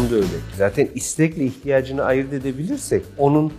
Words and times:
Tam 0.00 0.10
da 0.10 0.14
öyle. 0.14 0.26
Zaten 0.58 0.88
istekle 0.94 1.44
ihtiyacını 1.44 2.02
ayırt 2.04 2.32
edebilirsek, 2.32 3.04
onun 3.18 3.52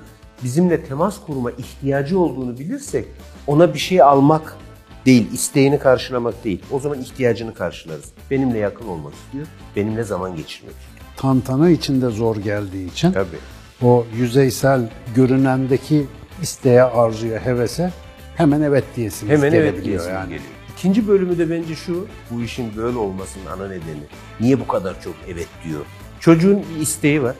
bizimle 0.43 0.83
temas 0.83 1.25
kurma 1.25 1.51
ihtiyacı 1.51 2.19
olduğunu 2.19 2.59
bilirsek, 2.59 3.05
ona 3.47 3.73
bir 3.73 3.79
şey 3.79 4.01
almak 4.01 4.57
değil, 5.05 5.31
isteğini 5.33 5.79
karşılamak 5.79 6.43
değil. 6.43 6.61
O 6.71 6.79
zaman 6.79 6.99
ihtiyacını 6.99 7.53
karşılarız. 7.53 8.05
Benimle 8.31 8.57
yakın 8.57 8.87
olmak 8.87 9.13
istiyor, 9.13 9.47
benimle 9.75 10.03
zaman 10.03 10.35
geçirmek 10.35 10.75
istiyor. 10.75 11.05
Tantana 11.17 11.69
içinde 11.69 12.09
zor 12.09 12.35
geldiği 12.35 12.91
için 12.91 13.11
Tabii. 13.11 13.37
o 13.81 14.05
yüzeysel 14.17 14.89
görünendeki 15.15 16.07
isteğe, 16.41 16.83
arzuya, 16.83 17.45
hevese 17.45 17.91
hemen 18.35 18.61
evet 18.61 18.83
diyesiniz 18.95 19.31
Hemen 19.31 19.53
evet 19.53 19.85
diyesim 19.85 20.13
yani. 20.13 20.29
geliyor. 20.29 20.51
İkinci 20.77 21.07
bölümü 21.07 21.37
de 21.37 21.49
bence 21.49 21.75
şu, 21.75 22.07
bu 22.31 22.41
işin 22.41 22.75
böyle 22.77 22.97
olmasının 22.97 23.45
ana 23.45 23.67
nedeni. 23.67 24.03
Niye 24.39 24.59
bu 24.59 24.67
kadar 24.67 25.01
çok 25.01 25.13
evet 25.27 25.47
diyor? 25.63 25.81
Çocuğun 26.21 26.63
bir 26.75 26.81
isteği 26.81 27.23
var. 27.23 27.35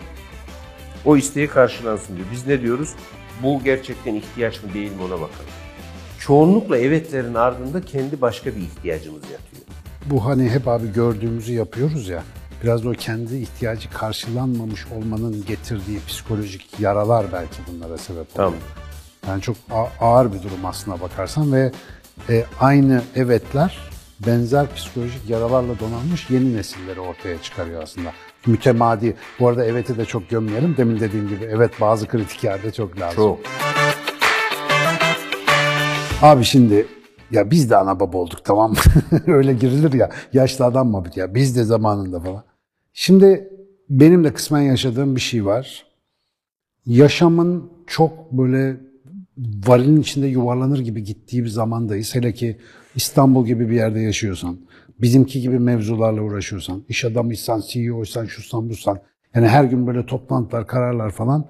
O 1.06 1.18
isteği 1.18 1.48
karşılansın 1.48 2.16
diyor. 2.16 2.28
Biz 2.32 2.48
ne 2.48 2.62
diyoruz? 2.62 2.90
Bu 3.44 3.64
gerçekten 3.64 4.16
ihtiyaç 4.16 4.64
mı 4.64 4.74
değil 4.74 4.92
mi 4.92 5.02
ona 5.02 5.14
bakalım. 5.14 5.52
Çoğunlukla 6.20 6.78
evetlerin 6.78 7.34
ardında 7.34 7.82
kendi 7.82 8.22
başka 8.22 8.56
bir 8.56 8.62
ihtiyacımız 8.62 9.22
yatıyor. 9.22 9.64
Bu 10.06 10.26
hani 10.26 10.50
hep 10.50 10.68
abi 10.68 10.94
gördüğümüzü 10.94 11.54
yapıyoruz 11.54 12.08
ya. 12.08 12.24
Biraz 12.64 12.84
da 12.84 12.90
o 12.90 12.92
kendi 12.92 13.36
ihtiyacı 13.38 13.90
karşılanmamış 13.90 14.88
olmanın 14.88 15.46
getirdiği 15.48 16.00
psikolojik 16.08 16.80
yaralar 16.80 17.26
belki 17.34 17.58
bunlara 17.68 17.98
sebep 17.98 18.18
oluyor. 18.18 18.36
Tamam. 18.36 18.54
Yani 19.28 19.42
çok 19.42 19.58
ağır 20.00 20.34
bir 20.34 20.44
durum 20.44 20.66
aslına 20.66 21.02
bakarsan 21.02 21.54
ve 21.54 21.72
e, 22.30 22.46
aynı 22.60 23.02
evetler 23.16 23.78
benzer 24.28 24.76
psikolojik 24.76 25.30
yaralarla 25.30 25.80
donanmış 25.80 26.30
yeni 26.30 26.58
nesilleri 26.58 27.00
ortaya 27.00 27.42
çıkarıyor 27.42 27.84
aslında. 27.84 28.12
Mütemadi. 28.48 29.16
Bu 29.40 29.48
arada 29.48 29.66
eveti 29.66 29.98
de 29.98 30.06
çok 30.06 30.30
gömmeyelim. 30.30 30.78
Demin 30.78 31.00
dediğim 31.00 31.28
gibi 31.28 31.46
evet 31.46 31.72
bazı 31.82 32.08
kritik 32.08 32.44
yerde 32.44 32.72
çok 32.72 33.00
lazım. 33.00 33.16
Çok. 33.16 33.40
Abi 36.22 36.44
şimdi 36.44 36.88
ya 37.32 37.52
biz 37.52 37.70
de 37.70 37.78
ana 37.78 38.00
baba 38.00 38.18
olduk 38.18 38.46
tamam 38.46 38.72
mı? 38.72 38.78
Öyle 39.28 39.54
girilir 39.54 39.94
ya. 39.94 40.10
Yaşlı 40.34 40.66
adam 40.66 40.88
mı 40.92 41.04
ya? 41.16 41.36
Biz 41.36 41.58
de 41.58 41.64
zamanında 41.64 42.20
falan. 42.20 42.44
Şimdi 42.94 43.50
benim 43.90 44.24
de 44.24 44.34
kısmen 44.34 44.62
yaşadığım 44.62 45.16
bir 45.16 45.22
şey 45.22 45.46
var. 45.46 45.86
Yaşamın 46.86 47.72
çok 47.88 48.32
böyle 48.32 48.78
varilin 49.68 50.02
içinde 50.02 50.28
yuvarlanır 50.28 50.80
gibi 50.80 51.04
gittiği 51.04 51.44
bir 51.44 51.50
zamandayız. 51.50 52.16
Hele 52.16 52.34
ki 52.34 52.58
İstanbul 52.96 53.46
gibi 53.46 53.70
bir 53.70 53.76
yerde 53.76 54.00
yaşıyorsan, 54.00 54.58
bizimki 55.02 55.42
gibi 55.42 55.60
mevzularla 55.60 56.22
uğraşıyorsan, 56.22 56.84
iş 56.90 57.06
adamıysan, 57.06 57.62
CEO'ysan, 57.68 58.26
şusan 58.26 58.70
busan, 58.70 59.00
yani 59.36 59.48
her 59.48 59.64
gün 59.64 59.88
böyle 59.88 60.06
toplantılar, 60.06 60.68
kararlar 60.68 61.12
falan. 61.12 61.46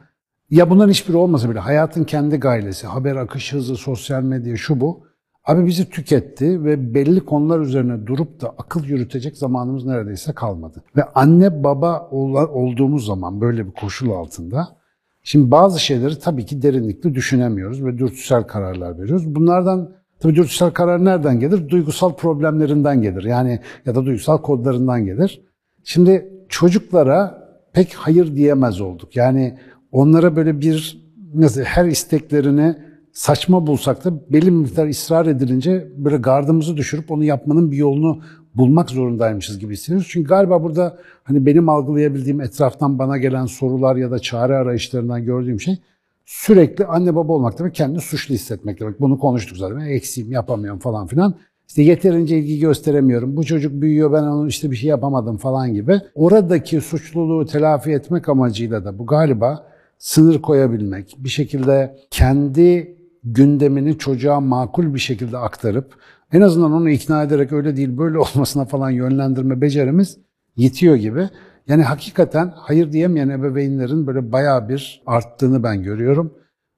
Ya 0.50 0.70
bunların 0.70 0.90
hiçbiri 0.90 1.18
olmasa 1.18 1.50
bile 1.50 1.60
hayatın 1.60 2.04
kendi 2.04 2.38
gailesi, 2.38 2.88
haber 2.88 3.16
akışı 3.16 3.58
hızı, 3.58 3.76
sosyal 3.76 4.24
medya 4.24 4.58
şu 4.58 4.82
bu. 4.82 5.04
Abi 5.46 5.66
bizi 5.66 5.90
tüketti 5.90 6.64
ve 6.64 6.94
belli 6.94 7.26
konular 7.26 7.60
üzerine 7.60 8.08
durup 8.08 8.42
da 8.42 8.50
akıl 8.50 8.84
yürütecek 8.84 9.38
zamanımız 9.38 9.86
neredeyse 9.86 10.34
kalmadı. 10.34 10.84
Ve 10.96 11.04
anne 11.04 11.64
baba 11.64 12.10
ol- 12.12 12.50
olduğumuz 12.50 13.06
zaman 13.06 13.42
böyle 13.42 13.66
bir 13.68 13.72
koşul 13.72 14.12
altında 14.12 14.81
Şimdi 15.24 15.52
bazı 15.52 15.80
şeyleri 15.80 16.20
tabii 16.20 16.46
ki 16.46 16.62
derinlikli 16.62 17.16
düşünemiyoruz 17.16 17.86
ve 17.86 17.98
dürtüsel 17.98 18.44
kararlar 18.44 19.00
veriyoruz. 19.00 19.36
Bunlardan 19.36 19.92
tabii 20.20 20.36
dürtüsel 20.36 20.72
karar 20.72 21.06
nereden 21.06 21.40
gelir? 21.40 21.70
Duygusal 21.70 22.16
problemlerinden 22.16 23.02
gelir. 23.02 23.24
Yani 23.24 23.60
ya 23.86 23.96
da 23.96 24.06
duygusal 24.06 24.38
kodlarından 24.38 25.06
gelir. 25.06 25.42
Şimdi 25.84 26.34
çocuklara 26.50 27.48
pek 27.74 27.94
hayır 27.94 28.36
diyemez 28.36 28.82
olduk. 28.82 29.16
Yani 29.16 29.58
onlara 29.92 30.36
böyle 30.36 30.62
bir 30.62 31.02
nasıl 31.34 31.62
her 31.62 31.86
isteklerini 31.86 32.76
saçma 33.14 33.68
bulsak 33.68 34.06
da 34.06 34.32
belli 34.34 34.52
miktar 34.52 34.88
ısrar 34.88 35.26
edilince 35.26 35.92
böyle 35.98 36.18
gardımızı 36.18 36.78
düşürüp 36.78 37.12
onu 37.12 37.24
yapmanın 37.24 37.72
bir 37.72 37.78
yolunu 37.78 38.22
bulmak 38.56 38.90
zorundaymışız 38.90 39.60
gibi 39.60 39.74
hissediyoruz. 39.74 40.08
Çünkü 40.12 40.30
galiba 40.30 40.64
burada 40.64 40.98
hani 41.24 41.46
benim 41.46 41.70
algılayabildiğim 41.70 42.42
etraftan 42.42 43.00
bana 43.00 43.18
gelen 43.18 43.46
sorular 43.46 43.96
ya 43.96 44.12
da 44.12 44.20
çare 44.20 44.56
arayışlarından 44.56 45.26
gördüğüm 45.26 45.62
şey 45.62 45.78
sürekli 46.26 46.86
anne 46.86 47.16
baba 47.16 47.34
olmak 47.34 47.60
demek 47.60 47.76
kendini 47.76 48.02
suçlu 48.02 48.36
hissetmek 48.36 48.80
demek. 48.80 49.02
Bunu 49.02 49.20
konuştuk 49.20 49.58
zaten. 49.58 49.80
Eksiğim, 49.80 50.32
yapamıyorum 50.32 50.80
falan 50.80 51.08
filan. 51.08 51.36
İşte 51.68 51.82
yeterince 51.82 52.38
ilgi 52.38 52.60
gösteremiyorum. 52.60 53.38
Bu 53.38 53.44
çocuk 53.44 53.82
büyüyor 53.82 54.14
ben 54.14 54.24
onun 54.24 54.48
işte 54.48 54.72
bir 54.72 54.76
şey 54.76 54.90
yapamadım 54.90 55.38
falan 55.38 55.74
gibi. 55.74 56.00
Oradaki 56.16 56.82
suçluluğu 56.82 57.46
telafi 57.46 57.92
etmek 57.92 58.30
amacıyla 58.30 58.86
da 58.86 59.00
bu 59.00 59.06
galiba 59.06 59.68
sınır 59.98 60.42
koyabilmek, 60.42 61.16
bir 61.20 61.30
şekilde 61.30 61.98
kendi 62.12 62.98
gündemini 63.24 63.98
çocuğa 63.98 64.40
makul 64.40 64.94
bir 64.94 65.00
şekilde 65.00 65.38
aktarıp 65.38 65.96
en 66.34 66.42
azından 66.42 66.72
onu 66.72 66.90
ikna 66.90 67.24
ederek 67.24 67.52
öyle 67.52 67.76
değil 67.76 67.98
böyle 67.98 68.18
olmasına 68.36 68.66
falan 68.66 68.90
yönlendirme 68.90 69.62
becerimiz 69.62 70.18
yetiyor 70.56 70.96
gibi. 70.96 71.30
Yani 71.68 71.84
hakikaten 71.84 72.54
hayır 72.56 72.92
diyemeyen 72.92 73.30
ebeveynlerin 73.30 74.08
böyle 74.08 74.32
bayağı 74.32 74.70
bir 74.70 75.04
arttığını 75.06 75.64
ben 75.64 75.84
görüyorum. 75.84 76.34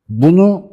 Bunu 0.10 0.72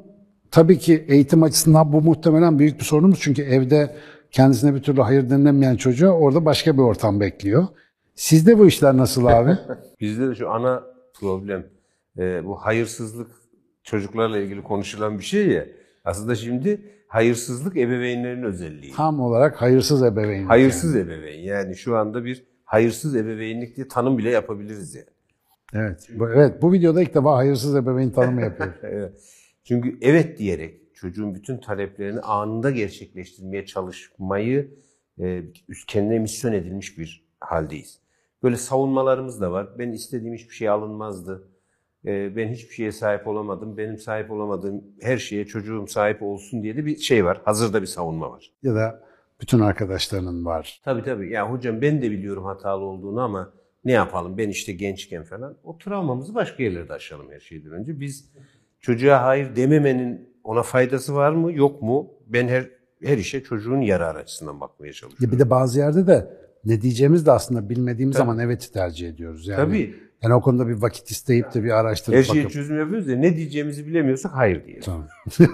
tabii 0.51 0.79
ki 0.79 1.05
eğitim 1.09 1.43
açısından 1.43 1.93
bu 1.93 2.03
muhtemelen 2.03 2.59
büyük 2.59 2.79
bir 2.79 2.85
sorunumuz. 2.85 3.19
Çünkü 3.21 3.43
evde 3.43 3.97
kendisine 4.31 4.75
bir 4.75 4.83
türlü 4.83 5.01
hayır 5.01 5.31
denilemeyen 5.31 5.77
çocuğa 5.77 6.11
orada 6.11 6.45
başka 6.45 6.75
bir 6.75 6.83
ortam 6.83 7.21
bekliyor. 7.21 7.67
Sizde 8.15 8.59
bu 8.59 8.67
işler 8.67 8.97
nasıl 8.97 9.27
abi? 9.27 9.59
Bizde 10.01 10.29
de 10.29 10.35
şu 10.35 10.51
ana 10.51 10.83
problem 11.21 11.67
e, 12.19 12.45
bu 12.45 12.57
hayırsızlık 12.57 13.31
çocuklarla 13.83 14.39
ilgili 14.39 14.63
konuşulan 14.63 15.19
bir 15.19 15.25
şey 15.25 15.49
ya. 15.49 15.67
Aslında 16.05 16.35
şimdi 16.35 16.81
hayırsızlık 17.11 17.77
ebeveynlerin 17.77 18.43
özelliği. 18.43 18.93
Tam 18.93 19.21
olarak 19.21 19.63
hayırsız 19.63 20.03
ebeveyn. 20.03 20.47
Hayırsız 20.47 20.97
ebeveyn. 20.97 21.41
Yani 21.41 21.77
şu 21.77 21.97
anda 21.97 22.25
bir 22.25 22.47
hayırsız 22.65 23.17
ebeveynlik 23.17 23.77
diye 23.77 23.89
tanım 23.89 24.19
bile 24.19 24.31
yapabiliriz 24.31 24.95
yani. 24.95 25.07
Evet. 25.75 26.09
Bu, 26.15 26.29
evet. 26.31 26.63
Bu 26.63 26.73
videoda 26.73 27.03
ilk 27.03 27.15
defa 27.15 27.37
hayırsız 27.37 27.77
ebeveyn 27.77 28.11
tanımı 28.11 28.41
yapıyoruz. 28.41 28.75
Evet. 28.83 29.13
Çünkü 29.65 29.99
evet 30.01 30.39
diyerek 30.39 30.95
çocuğun 30.95 31.35
bütün 31.35 31.59
taleplerini 31.59 32.21
anında 32.21 32.71
gerçekleştirmeye 32.71 33.67
çalışmayı 33.67 34.75
e, 35.21 35.43
kendine 35.87 36.19
misyon 36.19 36.53
edilmiş 36.53 36.99
bir 36.99 37.29
haldeyiz. 37.41 38.01
Böyle 38.43 38.57
savunmalarımız 38.57 39.41
da 39.41 39.53
var. 39.53 39.69
Ben 39.79 39.93
istediğim 39.93 40.35
hiçbir 40.35 40.55
şey 40.55 40.69
alınmazdı. 40.69 41.49
E, 42.07 42.37
ben 42.37 42.49
hiçbir 42.49 42.75
şeye 42.75 42.93
sahip 42.93 43.27
olamadım. 43.27 43.77
Benim 43.77 43.99
sahip 43.99 44.31
olamadığım 44.31 44.85
her 45.01 45.19
şeye 45.19 45.47
çocuğum 45.47 45.87
sahip 45.89 46.23
olsun 46.23 46.63
diye 46.63 46.77
de 46.77 46.87
bir 46.87 46.97
şey 46.97 47.25
var. 47.25 47.41
Hazırda 47.45 47.83
bir 47.83 47.87
savunma 47.87 48.31
var. 48.31 48.53
ya 48.63 48.75
da 48.75 49.03
bütün 49.41 49.61
arkadaşlarının 49.61 50.45
var. 50.45 50.81
Tabii 50.85 51.03
tabii. 51.03 51.33
Ya 51.33 51.53
hocam 51.53 51.83
ben 51.83 52.03
de 52.03 52.11
biliyorum 52.11 52.45
hatalı 52.45 52.85
olduğunu 52.85 53.21
ama 53.21 53.53
ne 53.85 53.93
yapalım 53.93 54.39
ben 54.39 54.49
işte 54.49 54.73
gençken 54.73 55.25
falan. 55.25 55.57
O 55.65 55.79
travmamızı 55.79 56.35
başka 56.35 56.63
yerlerde 56.63 56.93
aşalım 56.93 57.31
her 57.31 57.41
şeyden 57.41 57.73
önce. 57.73 58.01
Biz 58.01 58.33
çocuğa 58.81 59.23
hayır 59.23 59.57
dememenin 59.57 60.31
ona 60.45 60.63
faydası 60.63 61.15
var 61.15 61.33
mı 61.33 61.53
yok 61.53 61.83
mu? 61.83 62.11
Ben 62.27 62.49
her 62.49 62.71
her 63.03 63.19
işe 63.19 63.43
çocuğun 63.43 63.81
yararı 63.81 64.19
açısından 64.19 64.61
bakmaya 64.61 64.87
Ya 64.87 64.93
çalışıyorum. 64.93 65.37
bir 65.39 65.45
de 65.45 65.51
bazı 65.51 65.79
yerde 65.79 66.07
de 66.07 66.31
ne 66.65 66.83
diyeceğimiz 66.83 67.27
de 67.27 67.33
aslında 67.33 67.69
bilmediğimiz 67.69 68.17
zaman 68.17 68.39
evet 68.39 68.71
tercih 68.75 69.09
ediyoruz. 69.09 69.49
Yani, 69.49 69.57
Tabii. 69.57 69.95
Yani 70.23 70.35
o 70.35 70.41
konuda 70.41 70.69
bir 70.69 70.83
vakit 70.83 71.11
isteyip 71.11 71.55
de 71.55 71.65
bir 71.65 71.71
araştırıp 71.71 72.19
Her 72.19 72.23
şeye 72.23 72.39
bakıp. 72.39 72.51
çözüm 72.53 72.79
yapıyoruz 72.79 73.09
ya 73.09 73.17
ne 73.17 73.37
diyeceğimizi 73.37 73.87
bilemiyorsak 73.87 74.33
hayır 74.35 74.65
diyelim. 74.65 74.83
Tamam. 74.85 75.07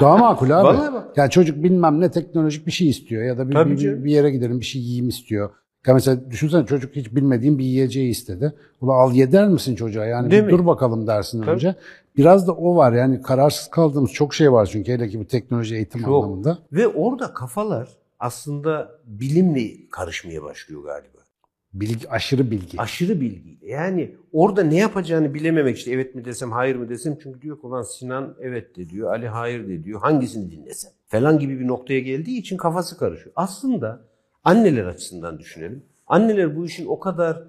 Daha 0.00 0.16
makul 0.16 0.50
abi. 0.50 0.66
Vallahi 0.66 0.92
bak. 0.94 1.16
Yani 1.16 1.30
çocuk 1.30 1.62
bilmem 1.62 2.00
ne 2.00 2.10
teknolojik 2.10 2.66
bir 2.66 2.72
şey 2.72 2.88
istiyor 2.88 3.22
ya 3.22 3.38
da 3.38 3.48
bir, 3.48 3.54
Tabii 3.54 3.70
bir, 3.72 3.76
canım. 3.76 4.04
bir 4.04 4.10
yere 4.10 4.30
gidelim 4.30 4.60
bir 4.60 4.64
şey 4.64 4.82
yiyeyim 4.82 5.08
istiyor. 5.08 5.50
Ya 5.86 5.94
mesela 5.94 6.30
düşünsene 6.30 6.66
çocuk 6.66 6.96
hiç 6.96 7.14
bilmediğin 7.14 7.58
bir 7.58 7.64
yiyeceği 7.64 8.10
istedi. 8.10 8.52
Ula 8.80 8.92
al 8.92 9.12
ye 9.14 9.32
der 9.32 9.48
misin 9.48 9.74
çocuğa? 9.74 10.04
Yani 10.06 10.30
Değil 10.30 10.42
bir 10.42 10.46
mi? 10.52 10.58
dur 10.58 10.66
bakalım 10.66 11.06
dersin 11.06 11.40
Tabii. 11.40 11.50
önce. 11.50 11.74
Biraz 12.16 12.46
da 12.48 12.52
o 12.52 12.76
var 12.76 12.92
yani 12.92 13.22
kararsız 13.22 13.70
kaldığımız 13.70 14.12
çok 14.12 14.34
şey 14.34 14.52
var 14.52 14.66
çünkü 14.72 14.92
hele 14.92 15.08
ki 15.08 15.20
bu 15.20 15.26
teknoloji 15.26 15.74
eğitim 15.76 16.00
Çok. 16.02 16.24
anlamında. 16.24 16.58
Ve 16.72 16.88
orada 16.88 17.34
kafalar 17.34 17.88
aslında 18.20 18.90
bilimle 19.06 19.70
karışmaya 19.90 20.42
başlıyor 20.42 20.84
galiba. 20.84 21.18
Bilgi, 21.74 22.10
aşırı 22.10 22.50
bilgi. 22.50 22.80
Aşırı 22.80 23.20
bilgiyle. 23.20 23.66
Yani 23.66 24.14
orada 24.32 24.62
ne 24.62 24.76
yapacağını 24.76 25.34
bilememek 25.34 25.76
işte 25.76 25.92
evet 25.92 26.14
mi 26.14 26.24
desem 26.24 26.52
hayır 26.52 26.76
mı 26.76 26.88
desem 26.88 27.18
çünkü 27.22 27.42
diyor 27.42 27.60
ki 27.60 27.66
ulan 27.66 27.82
Sinan 27.82 28.36
evet 28.40 28.76
de 28.76 28.90
diyor 28.90 29.10
Ali 29.10 29.28
hayır 29.28 29.68
de 29.68 29.84
diyor 29.84 30.00
hangisini 30.00 30.50
dinlesem 30.50 30.90
falan 31.06 31.38
gibi 31.38 31.60
bir 31.60 31.66
noktaya 31.66 32.00
geldiği 32.00 32.38
için 32.38 32.56
kafası 32.56 32.98
karışıyor. 32.98 33.32
Aslında 33.36 34.00
anneler 34.44 34.84
açısından 34.84 35.38
düşünelim. 35.38 35.82
Anneler 36.06 36.56
bu 36.56 36.66
işin 36.66 36.86
o 36.86 37.00
kadar 37.00 37.42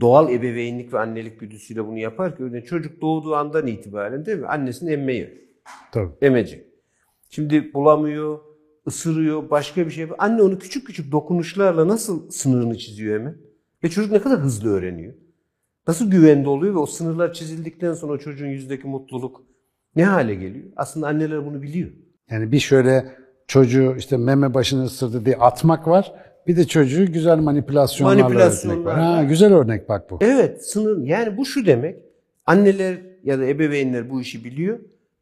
doğal 0.00 0.30
ebeveynlik 0.30 0.92
ve 0.92 0.98
annelik 0.98 1.40
güdüsüyle 1.40 1.86
bunu 1.86 1.98
yapar 1.98 2.36
ki 2.36 2.42
örneğin 2.42 2.64
çocuk 2.64 3.00
doğduğu 3.00 3.34
andan 3.34 3.66
itibaren 3.66 4.26
değil 4.26 4.38
mi 4.38 4.46
annesinin 4.46 4.92
emmeyi 4.92 5.48
Tabii. 5.92 6.12
emecek. 6.22 6.66
Şimdi 7.30 7.74
bulamıyor, 7.74 8.38
ısırıyor, 8.86 9.50
başka 9.50 9.86
bir 9.86 9.90
şey 9.90 10.00
yapıyor. 10.00 10.18
Anne 10.20 10.42
onu 10.42 10.58
küçük 10.58 10.86
küçük 10.86 11.12
dokunuşlarla 11.12 11.88
nasıl 11.88 12.30
sınırını 12.30 12.78
çiziyor 12.78 13.20
hemen? 13.20 13.36
Ve 13.84 13.88
çocuk 13.88 14.12
ne 14.12 14.18
kadar 14.22 14.38
hızlı 14.38 14.70
öğreniyor. 14.70 15.14
Nasıl 15.88 16.10
güvende 16.10 16.48
oluyor 16.48 16.74
ve 16.74 16.78
o 16.78 16.86
sınırlar 16.86 17.32
çizildikten 17.32 17.94
sonra 17.94 18.12
o 18.12 18.18
çocuğun 18.18 18.46
yüzdeki 18.46 18.86
mutluluk 18.86 19.42
ne 19.96 20.04
hale 20.04 20.34
geliyor? 20.34 20.64
Aslında 20.76 21.06
anneler 21.08 21.46
bunu 21.46 21.62
biliyor. 21.62 21.90
Yani 22.30 22.52
bir 22.52 22.58
şöyle 22.58 23.16
çocuğu 23.46 23.94
işte 23.98 24.16
meme 24.16 24.54
başını 24.54 24.84
ısırdı 24.84 25.24
diye 25.24 25.36
atmak 25.36 25.88
var. 25.88 26.12
Bir 26.46 26.56
de 26.56 26.66
çocuğu 26.66 27.12
güzel 27.12 27.38
manipülasyonlarla 27.38 28.22
Manipülasyonlarla. 28.22 28.82
öğretmek 28.90 29.04
var. 29.04 29.16
Ha, 29.16 29.24
güzel 29.24 29.54
örnek 29.54 29.88
bak 29.88 30.10
bu. 30.10 30.18
Evet 30.20 30.66
sınır 30.66 31.04
yani 31.06 31.36
bu 31.36 31.46
şu 31.46 31.66
demek 31.66 31.96
anneler 32.46 32.98
ya 33.24 33.38
da 33.38 33.46
ebeveynler 33.46 34.10
bu 34.10 34.20
işi 34.20 34.44
biliyor. 34.44 34.78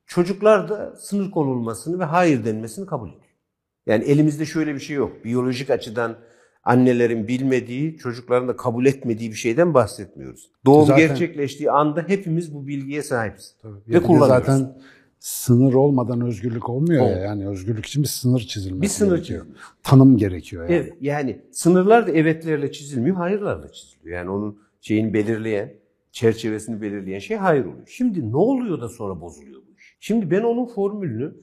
Çocuklar 0.07 0.69
da 0.69 0.97
sınır 0.97 1.31
konulmasını 1.31 1.99
ve 1.99 2.05
hayır 2.05 2.45
denmesini 2.45 2.87
kabul 2.87 3.09
ediyor. 3.09 3.23
Yani 3.91 4.05
elimizde 4.05 4.47
şöyle 4.47 4.75
bir 4.75 4.81
şey 4.81 4.97
yok. 4.97 5.25
Biyolojik 5.25 5.71
açıdan 5.71 6.17
annelerin 6.65 7.29
bilmediği, 7.29 7.97
çocukların 7.97 8.49
da 8.49 8.57
kabul 8.57 8.87
etmediği 8.87 9.31
bir 9.31 9.37
şeyden 9.37 9.75
bahsetmiyoruz. 9.75 10.51
Doğum 10.67 10.87
Zaten- 10.87 11.07
gerçekleştiği 11.09 11.71
anda 11.71 12.05
hepimiz 12.07 12.55
bu 12.55 12.67
bilgiye 12.67 13.03
sahibiz. 13.03 13.55
Bir 13.89 13.95
Ve 13.95 14.03
kullanıyoruz. 14.03 14.29
zaten 14.47 14.79
sınır 15.19 15.75
olmadan 15.75 16.21
özgürlük 16.21 16.69
olmuyor 16.69 17.01
ya. 17.03 17.09
Olmuyor. 17.09 17.25
Yani 17.25 17.49
özgürlük 17.49 17.87
için 17.87 18.03
bir 18.03 18.09
sınır 18.09 18.41
çizilmesi 18.41 18.83
Bir 18.83 18.89
sınır 18.89 19.15
gerekiyor. 19.17 19.41
çizilmesi. 19.45 19.65
Tanım 19.83 20.17
gerekiyor 20.17 20.63
yani. 20.63 20.75
Evet 20.75 20.93
yani 21.01 21.41
sınırlar 21.53 22.07
da 22.07 22.11
evetlerle 22.11 22.73
çizilmiyor, 22.73 23.17
hayırlarla 23.17 23.73
çiziliyor. 23.73 24.17
Yani 24.19 24.31
onun 24.31 24.59
şeyini 24.81 25.15
belirleyen, 25.15 25.73
çerçevesini 26.13 26.83
belirleyen 26.83 27.19
şey 27.19 27.37
hayır 27.37 27.65
oluyor. 27.65 27.87
Şimdi 27.89 28.33
ne 28.33 28.37
oluyor 28.37 28.81
da 28.81 28.89
sonra 28.89 29.21
bozuluyor 29.21 29.61
bu 29.69 29.73
iş? 29.79 29.97
Şimdi 30.01 30.31
ben 30.31 30.41
onun 30.43 30.67
formülünü 30.67 31.35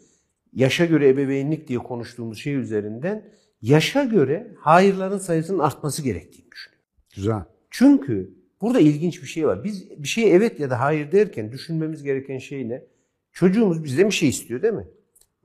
yaşa 0.57 0.85
göre 0.85 1.09
ebeveynlik 1.09 1.67
diye 1.67 1.79
konuştuğumuz 1.79 2.39
şey 2.39 2.55
üzerinden 2.55 3.23
yaşa 3.61 4.03
göre 4.03 4.47
hayırların 4.59 5.17
sayısının 5.17 5.59
artması 5.59 6.01
gerektiğini 6.01 6.51
düşünüyorum. 6.51 6.83
Güzel. 7.15 7.43
Çünkü 7.69 8.33
burada 8.61 8.79
ilginç 8.79 9.21
bir 9.21 9.27
şey 9.27 9.47
var. 9.47 9.63
Biz 9.63 9.89
bir 9.89 10.07
şeye 10.07 10.29
evet 10.29 10.59
ya 10.59 10.69
da 10.69 10.79
hayır 10.79 11.11
derken 11.11 11.51
düşünmemiz 11.51 12.03
gereken 12.03 12.37
şey 12.37 12.69
ne? 12.69 12.83
Çocuğumuz 13.33 13.83
bizden 13.83 14.05
bir 14.05 14.13
şey 14.13 14.29
istiyor 14.29 14.61
değil 14.61 14.73
mi? 14.73 14.87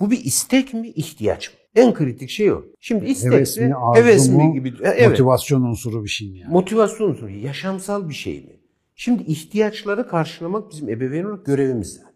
Bu 0.01 0.11
bir 0.11 0.25
istek 0.25 0.75
mi, 0.75 0.89
ihtiyaç 0.89 1.49
mı? 1.49 1.55
En 1.75 1.95
kritik 1.95 2.31
şey 2.31 2.53
o. 2.53 2.65
Şimdi 2.81 3.05
istek 3.07 3.33
Heves 3.33 3.57
mi, 3.57 3.67
mi, 3.67 3.75
arzu 3.75 4.03
heves 4.03 4.29
mi 4.29 4.35
mu, 4.35 4.53
gibi. 4.53 4.69
E, 4.69 4.89
Evet. 4.89 5.09
Motivasyon 5.09 5.63
unsuru 5.63 6.05
bir 6.05 6.09
şey 6.09 6.31
mi 6.31 6.39
yani? 6.39 6.53
Motivasyon 6.53 7.11
unsuru, 7.11 7.31
yaşamsal 7.31 8.09
bir 8.09 8.15
şey 8.15 8.41
mi? 8.41 8.61
Şimdi 8.95 9.23
ihtiyaçları 9.23 10.09
karşılamak 10.09 10.71
bizim 10.71 10.89
ebeveyn 10.89 11.25
olarak 11.25 11.47
görevimiz 11.47 11.95
zaten. 11.95 12.13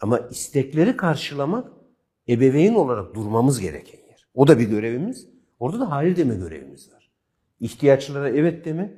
Ama 0.00 0.18
istekleri 0.18 0.96
karşılamak 0.96 1.73
ebeveyn 2.28 2.74
olarak 2.74 3.14
durmamız 3.14 3.60
gereken 3.60 3.98
yer. 3.98 4.26
O 4.34 4.48
da 4.48 4.58
bir 4.58 4.68
görevimiz. 4.68 5.28
Orada 5.60 5.80
da 5.80 5.90
hayır 5.90 6.16
deme 6.16 6.34
görevimiz 6.34 6.92
var. 6.92 7.10
İhtiyaçlara 7.60 8.28
evet 8.28 8.64
deme 8.64 8.94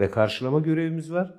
ve 0.00 0.10
karşılama 0.10 0.60
görevimiz 0.60 1.12
var. 1.12 1.34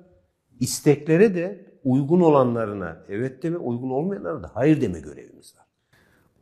İsteklere 0.60 1.34
de 1.34 1.66
uygun 1.84 2.20
olanlarına 2.20 3.04
evet 3.08 3.42
deme, 3.42 3.56
uygun 3.56 3.90
olmayanlara 3.90 4.42
da 4.42 4.50
hayır 4.54 4.80
deme 4.80 5.00
görevimiz 5.00 5.54
var. 5.56 5.66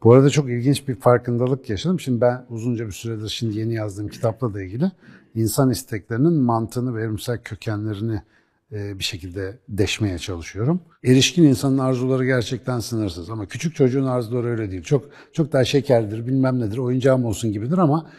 Bu 0.02 0.12
arada 0.12 0.30
çok 0.30 0.50
ilginç 0.50 0.88
bir 0.88 0.94
farkındalık 0.94 1.70
yaşadım. 1.70 2.00
Şimdi 2.00 2.20
ben 2.20 2.46
uzunca 2.50 2.86
bir 2.86 2.92
süredir 2.92 3.28
şimdi 3.28 3.58
yeni 3.58 3.74
yazdığım 3.74 4.08
kitapla 4.08 4.54
da 4.54 4.62
ilgili 4.62 4.90
insan 5.34 5.70
isteklerinin 5.70 6.32
mantığını 6.32 6.94
ve 6.94 7.02
evrimsel 7.02 7.38
kökenlerini 7.38 8.22
bir 8.70 9.04
şekilde 9.04 9.58
deşmeye 9.68 10.18
çalışıyorum. 10.18 10.80
Erişkin 11.04 11.42
insanın 11.42 11.78
arzuları 11.78 12.26
gerçekten 12.26 12.80
sınırsız 12.80 13.30
ama 13.30 13.46
küçük 13.46 13.74
çocuğun 13.74 14.06
arzuları 14.06 14.46
öyle 14.46 14.70
değil. 14.70 14.82
Çok 14.82 15.04
çok 15.32 15.52
daha 15.52 15.64
şekerdir, 15.64 16.26
bilmem 16.26 16.60
nedir, 16.60 16.78
oyuncağım 16.78 17.24
olsun 17.24 17.52
gibidir 17.52 17.78
ama 17.78 18.10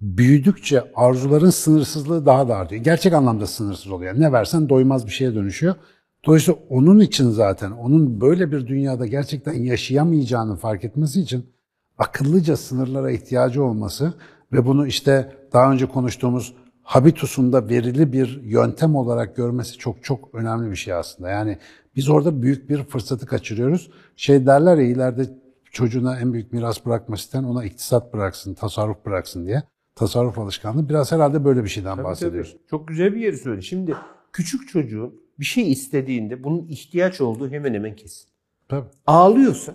büyüdükçe 0.00 0.92
arzuların 0.94 1.50
sınırsızlığı 1.50 2.26
daha 2.26 2.48
da 2.48 2.56
artıyor. 2.56 2.84
Gerçek 2.84 3.12
anlamda 3.12 3.46
sınırsız 3.46 3.92
oluyor. 3.92 4.20
Ne 4.20 4.32
versen 4.32 4.68
doymaz 4.68 5.06
bir 5.06 5.12
şeye 5.12 5.34
dönüşüyor. 5.34 5.74
Dolayısıyla 6.24 6.60
onun 6.68 7.00
için 7.00 7.30
zaten, 7.30 7.70
onun 7.70 8.20
böyle 8.20 8.52
bir 8.52 8.66
dünyada 8.66 9.06
gerçekten 9.06 9.52
yaşayamayacağını 9.52 10.56
fark 10.56 10.84
etmesi 10.84 11.20
için 11.20 11.46
akıllıca 11.98 12.56
sınırlara 12.56 13.10
ihtiyacı 13.10 13.64
olması 13.64 14.14
ve 14.52 14.66
bunu 14.66 14.86
işte 14.86 15.32
daha 15.52 15.72
önce 15.72 15.86
konuştuğumuz 15.86 16.54
habitusunda 16.82 17.68
verili 17.68 18.12
bir 18.12 18.40
yöntem 18.42 18.96
olarak 18.96 19.36
görmesi 19.36 19.78
çok 19.78 20.04
çok 20.04 20.34
önemli 20.34 20.70
bir 20.70 20.76
şey 20.76 20.94
aslında. 20.94 21.30
Yani 21.30 21.58
biz 21.96 22.08
orada 22.08 22.42
büyük 22.42 22.70
bir 22.70 22.84
fırsatı 22.84 23.26
kaçırıyoruz. 23.26 23.90
Şey 24.16 24.46
derler 24.46 24.76
ya 24.76 24.84
ileride 24.84 25.30
çocuğuna 25.72 26.20
en 26.20 26.32
büyük 26.32 26.52
miras 26.52 26.86
bırakmak 26.86 27.18
isteyen 27.18 27.44
ona 27.44 27.64
iktisat 27.64 28.12
bıraksın, 28.12 28.54
tasarruf 28.54 29.06
bıraksın 29.06 29.46
diye. 29.46 29.62
Tasarruf 29.94 30.38
alışkanlığı 30.38 30.88
biraz 30.88 31.12
herhalde 31.12 31.44
böyle 31.44 31.64
bir 31.64 31.68
şeyden 31.68 31.96
Tabii, 31.96 32.04
bahsediyoruz. 32.04 32.52
tabii. 32.52 32.66
Çok 32.70 32.88
güzel 32.88 33.14
bir 33.14 33.20
yeri 33.20 33.36
söyledi. 33.36 33.62
Şimdi 33.62 33.94
küçük 34.32 34.68
çocuğun 34.68 35.14
bir 35.38 35.44
şey 35.44 35.72
istediğinde 35.72 36.44
bunun 36.44 36.66
ihtiyaç 36.68 37.20
olduğu 37.20 37.50
hemen 37.50 37.74
hemen 37.74 37.96
kesin. 37.96 38.28
Tabii. 38.68 38.86
Ağlıyorsa 39.06 39.74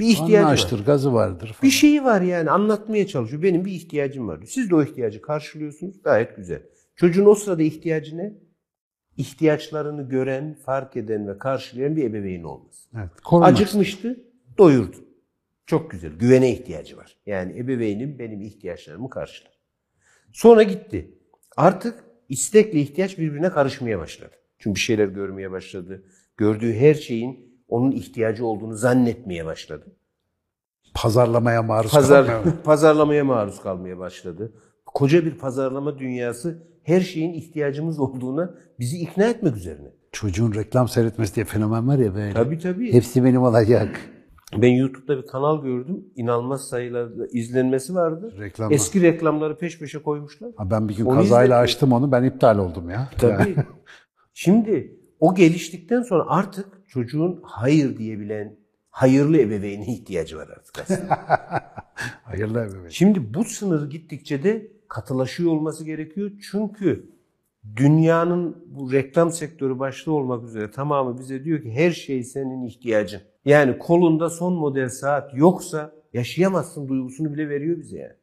bir 0.00 0.06
ihtiyacı 0.06 0.62
Karnı 0.68 0.80
var. 0.80 0.86
gazı 0.86 1.12
vardır 1.12 1.46
falan. 1.46 1.62
Bir 1.62 1.70
şeyi 1.70 2.04
var 2.04 2.20
yani 2.20 2.50
anlatmaya 2.50 3.06
çalışıyor. 3.06 3.42
Benim 3.42 3.64
bir 3.64 3.72
ihtiyacım 3.72 4.28
var. 4.28 4.40
Siz 4.46 4.70
de 4.70 4.74
o 4.74 4.82
ihtiyacı 4.82 5.20
karşılıyorsunuz. 5.22 6.02
Gayet 6.02 6.36
güzel. 6.36 6.62
Çocuğun 6.96 7.26
o 7.26 7.34
sırada 7.34 7.62
ihtiyacı 7.62 8.16
ne? 8.16 8.34
İhtiyaçlarını 9.16 10.08
gören, 10.08 10.54
fark 10.54 10.96
eden 10.96 11.28
ve 11.28 11.38
karşılayan 11.38 11.96
bir 11.96 12.04
ebeveyn 12.04 12.42
olması. 12.42 12.88
Evet, 12.94 13.20
korumak 13.24 13.48
Acıkmıştı, 13.48 14.20
doyurdu. 14.58 14.96
Çok 15.66 15.90
güzel. 15.90 16.12
Güvene 16.12 16.52
ihtiyacı 16.52 16.96
var. 16.96 17.16
Yani 17.26 17.58
ebeveynim 17.58 18.18
benim 18.18 18.42
ihtiyaçlarımı 18.42 19.10
karşılar. 19.10 19.52
Sonra 20.32 20.62
gitti. 20.62 21.14
Artık 21.56 22.04
istekle 22.28 22.80
ihtiyaç 22.80 23.18
birbirine 23.18 23.50
karışmaya 23.50 23.98
başladı. 23.98 24.30
Çünkü 24.58 24.74
bir 24.74 24.80
şeyler 24.80 25.08
görmeye 25.08 25.50
başladı. 25.50 26.04
Gördüğü 26.36 26.74
her 26.74 26.94
şeyin 26.94 27.49
onun 27.70 27.90
ihtiyacı 27.92 28.46
olduğunu 28.46 28.74
zannetmeye 28.74 29.44
başladı. 29.46 29.86
pazarlamaya 30.94 31.62
maruz 31.62 31.92
Pazar, 31.92 32.26
kalmıyor. 32.26 32.56
pazarlamaya 32.64 33.24
maruz 33.24 33.60
kalmaya 33.62 33.98
başladı. 33.98 34.52
Koca 34.86 35.24
bir 35.24 35.34
pazarlama 35.38 35.98
dünyası 35.98 36.62
her 36.82 37.00
şeyin 37.00 37.32
ihtiyacımız 37.32 37.98
olduğuna 38.00 38.54
bizi 38.78 38.98
ikna 38.98 39.24
etmek 39.24 39.56
üzerine. 39.56 39.88
Çocuğun 40.12 40.54
reklam 40.54 40.88
seyretmesi 40.88 41.34
diye 41.34 41.44
fenomen 41.46 41.88
var 41.88 41.98
ya 41.98 42.14
böyle. 42.14 42.32
Tabii 42.34 42.58
tabii. 42.58 42.92
Hepsi 42.92 43.24
benim 43.24 43.42
olacak. 43.42 44.00
Ben 44.56 44.68
YouTube'da 44.72 45.22
bir 45.22 45.26
kanal 45.26 45.62
gördüm. 45.62 46.04
İnanılmaz 46.16 46.68
sayılarda 46.68 47.26
izlenmesi 47.32 47.94
vardı. 47.94 48.34
Reklam. 48.40 48.72
Eski 48.72 49.02
reklamları 49.02 49.58
peş 49.58 49.78
peşe 49.78 50.02
koymuşlar. 50.02 50.50
Ha, 50.56 50.70
ben 50.70 50.88
bir 50.88 50.96
gün 50.96 51.04
Onu 51.04 51.16
kazayla 51.16 51.44
izledim. 51.56 51.62
açtım 51.62 51.92
onu 51.92 52.12
ben 52.12 52.22
iptal 52.24 52.58
oldum 52.58 52.90
ya. 52.90 53.10
Tabii. 53.18 53.56
Şimdi 54.34 54.99
o 55.20 55.34
geliştikten 55.34 56.02
sonra 56.02 56.24
artık 56.28 56.66
çocuğun 56.88 57.40
hayır 57.42 57.96
diyebilen 57.96 58.56
hayırlı 58.90 59.38
ebeveyne 59.38 59.86
ihtiyacı 59.86 60.36
var 60.36 60.48
artık 60.48 60.78
aslında. 60.78 61.18
Hayırlı 62.24 62.60
ebeveyn. 62.60 62.88
Şimdi 62.88 63.34
bu 63.34 63.44
sınır 63.44 63.90
gittikçe 63.90 64.42
de 64.42 64.72
katılaşıyor 64.88 65.50
olması 65.50 65.84
gerekiyor. 65.84 66.30
Çünkü 66.50 67.10
dünyanın 67.76 68.64
bu 68.66 68.92
reklam 68.92 69.30
sektörü 69.30 69.78
başta 69.78 70.10
olmak 70.10 70.44
üzere 70.44 70.70
tamamı 70.70 71.18
bize 71.18 71.44
diyor 71.44 71.62
ki 71.62 71.72
her 71.72 71.90
şey 71.90 72.24
senin 72.24 72.66
ihtiyacın. 72.66 73.20
Yani 73.44 73.78
kolunda 73.78 74.30
son 74.30 74.52
model 74.52 74.88
saat 74.88 75.34
yoksa 75.34 75.92
yaşayamazsın 76.12 76.88
duygusunu 76.88 77.32
bile 77.32 77.48
veriyor 77.48 77.78
bize 77.78 77.98
yani. 77.98 78.14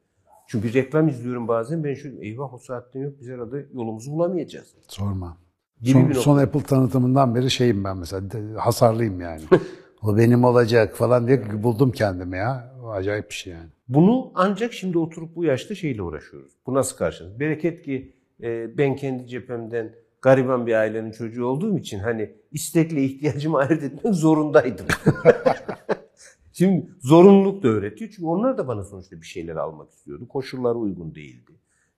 Çünkü 0.48 0.68
bir 0.68 0.74
reklam 0.74 1.08
izliyorum 1.08 1.48
bazen 1.48 1.84
ben 1.84 1.94
şu 1.94 2.08
eyvah 2.22 2.54
o 2.54 2.58
saatten 2.58 3.02
yok 3.02 3.14
biz 3.20 3.28
herhalde 3.28 3.68
yolumuzu 3.74 4.12
bulamayacağız. 4.12 4.76
Sorma. 4.88 5.38
Gibi 5.82 5.94
Son, 5.94 6.02
bir 6.04 6.08
nokta. 6.08 6.22
son 6.22 6.38
Apple 6.38 6.64
tanıtımından 6.64 7.36
beri 7.36 7.52
şeyim 7.52 7.84
ben 7.84 7.98
mesela 7.98 8.24
hasarlıyım 8.58 9.22
yani. 9.22 9.42
o 10.04 10.18
benim 10.18 10.44
olacak 10.44 10.96
falan 10.96 11.28
diye 11.28 11.64
buldum 11.64 11.92
kendimi 11.92 12.38
ya. 12.38 12.74
O 12.84 12.90
acayip 12.90 13.30
bir 13.30 13.36
şey 13.36 13.54
yani. 13.54 13.70
Bunu 13.88 14.32
ancak 14.36 14.74
şimdi 14.74 14.98
oturup 14.98 15.36
bu 15.36 15.44
yaşta 15.44 15.76
şeyle 15.76 16.02
uğraşıyoruz. 16.02 16.52
Bu 16.66 16.74
nasıl 16.74 16.98
karşılanır? 16.98 17.40
Bereket 17.40 17.82
ki 17.86 18.14
e, 18.44 18.78
ben 18.78 18.96
kendi 18.96 19.28
cephemden 19.28 19.96
gariban 20.22 20.68
bir 20.68 20.74
ailenin 20.74 21.12
çocuğu 21.12 21.46
olduğum 21.46 21.78
için 21.78 22.00
hani 22.00 22.32
istekle 22.52 23.04
ihtiyacımı 23.04 23.58
ayırt 23.58 23.84
etmek 23.84 24.16
zorundaydım. 24.16 24.86
Şimdi 26.54 26.88
zorunluluk 27.00 27.64
da 27.64 27.68
öğretiyor. 27.68 28.12
Çünkü 28.12 28.26
onlar 28.26 28.58
da 28.58 28.68
bana 28.68 28.84
sonuçta 28.84 29.22
bir 29.22 29.26
şeyler 29.26 29.56
almak 29.56 29.92
istiyordu. 29.92 30.28
Koşullar 30.28 30.76
uygun 30.76 31.16
değildi. 31.16 31.52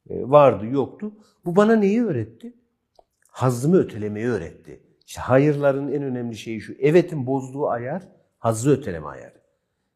E, 0.09 0.29
vardı 0.29 0.65
yoktu. 0.65 1.12
Bu 1.45 1.55
bana 1.55 1.75
neyi 1.75 2.03
öğretti? 2.03 2.53
Hazzımı 3.39 3.77
ötelemeyi 3.77 4.27
öğretti. 4.27 4.84
İşte 5.08 5.22
hayırların 5.22 5.91
en 5.91 6.03
önemli 6.03 6.38
şeyi 6.38 6.62
şu. 6.62 6.74
Evetin 6.74 7.27
bozduğu 7.27 7.67
ayar 7.67 8.03
hazzı 8.38 8.72
öteleme 8.72 9.08
ayarı. 9.08 9.41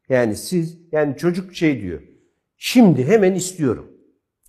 Yani 0.09 0.35
siz, 0.35 0.79
yani 0.91 1.17
çocuk 1.17 1.55
şey 1.55 1.81
diyor. 1.81 2.01
Şimdi 2.57 3.07
hemen 3.07 3.33
istiyorum. 3.33 3.91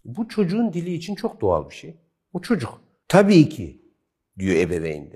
Bu 0.05 0.29
çocuğun 0.29 0.73
dili 0.73 0.95
için 0.95 1.15
çok 1.15 1.41
doğal 1.41 1.71
bir 1.71 1.75
şey. 1.75 1.95
O 2.33 2.41
çocuk. 2.41 2.81
Tabii 3.09 3.49
ki 3.49 3.83
diyor 4.39 4.57
ebeveyn. 4.57 5.11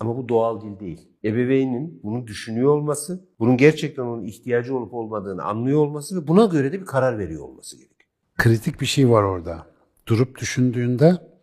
Ama 0.00 0.16
bu 0.16 0.28
doğal 0.28 0.60
dil 0.60 0.80
değil. 0.80 1.08
Ebeveynin 1.24 2.00
bunu 2.02 2.26
düşünüyor 2.26 2.70
olması, 2.70 3.28
bunun 3.38 3.56
gerçekten 3.56 4.02
onun 4.02 4.24
ihtiyacı 4.24 4.76
olup 4.76 4.94
olmadığını 4.94 5.42
anlıyor 5.42 5.78
olması 5.80 6.22
ve 6.22 6.28
buna 6.28 6.44
göre 6.44 6.72
de 6.72 6.80
bir 6.80 6.86
karar 6.86 7.18
veriyor 7.18 7.42
olması 7.42 7.76
gerekiyor. 7.76 8.10
Kritik 8.36 8.80
bir 8.80 8.86
şey 8.86 9.10
var 9.10 9.22
orada. 9.22 9.66
Durup 10.06 10.38
düşündüğünde 10.40 11.35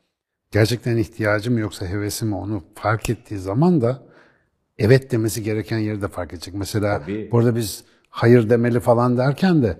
gerçekten 0.53 0.97
ihtiyacı 0.97 1.51
mı 1.51 1.59
yoksa 1.59 1.85
hevesi 1.85 2.25
mi 2.25 2.35
onu 2.35 2.63
fark 2.75 3.09
ettiği 3.09 3.37
zaman 3.37 3.81
da 3.81 4.03
evet 4.77 5.11
demesi 5.11 5.43
gereken 5.43 5.77
yeri 5.77 6.01
de 6.01 6.07
fark 6.07 6.33
edecek. 6.33 6.53
Mesela 6.53 6.99
Tabii. 6.99 7.29
burada 7.31 7.55
biz 7.55 7.83
hayır 8.09 8.49
demeli 8.49 8.79
falan 8.79 9.17
derken 9.17 9.63
de 9.63 9.77